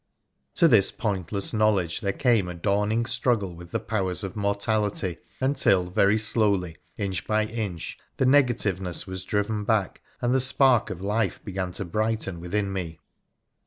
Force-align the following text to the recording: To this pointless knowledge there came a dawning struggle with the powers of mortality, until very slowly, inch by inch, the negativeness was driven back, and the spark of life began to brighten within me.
To 0.55 0.67
this 0.67 0.89
pointless 0.91 1.53
knowledge 1.53 1.99
there 2.01 2.11
came 2.11 2.47
a 2.47 2.55
dawning 2.55 3.05
struggle 3.05 3.53
with 3.53 3.69
the 3.69 3.79
powers 3.79 4.23
of 4.23 4.35
mortality, 4.35 5.17
until 5.39 5.91
very 5.91 6.17
slowly, 6.17 6.77
inch 6.97 7.27
by 7.27 7.45
inch, 7.45 7.99
the 8.17 8.25
negativeness 8.25 9.05
was 9.05 9.25
driven 9.25 9.63
back, 9.63 10.01
and 10.19 10.33
the 10.33 10.39
spark 10.39 10.89
of 10.89 11.01
life 11.01 11.39
began 11.45 11.71
to 11.73 11.85
brighten 11.85 12.39
within 12.39 12.73
me. 12.73 12.97